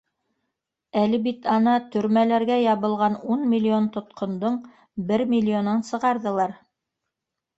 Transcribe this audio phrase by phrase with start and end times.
[0.99, 4.57] Әле бит, ана, төрмәләргә ябылған ун миллион тотҡондоң
[5.11, 6.57] бер миллионын сығарҙылар.